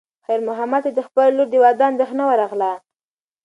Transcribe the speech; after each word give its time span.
خیر 0.25 0.39
محمد 0.47 0.81
ته 0.85 0.91
د 0.97 0.99
خپلې 1.07 1.29
لور 1.35 1.47
د 1.51 1.55
واده 1.63 1.83
اندېښنه 1.91 2.23
ورغله. 2.27 2.71